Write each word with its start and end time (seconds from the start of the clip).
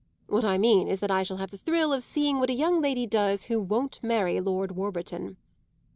What 0.25 0.43
I 0.43 0.57
mean 0.57 0.87
is 0.87 0.99
that 1.01 1.11
I 1.11 1.21
shall 1.21 1.37
have 1.37 1.51
the 1.51 1.59
thrill 1.59 1.93
of 1.93 2.01
seeing 2.01 2.39
what 2.39 2.49
a 2.49 2.53
young 2.53 2.81
lady 2.81 3.05
does 3.05 3.43
who 3.43 3.59
won't 3.59 3.99
marry 4.01 4.39
Lord 4.39 4.71
Warburton." 4.71 5.37